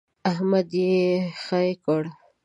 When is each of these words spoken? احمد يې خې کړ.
احمد 0.31 0.69
يې 0.81 0.97
خې 1.43 1.67
کړ. 1.83 2.01